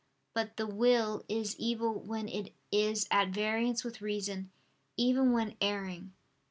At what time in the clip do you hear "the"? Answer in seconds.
0.57-0.65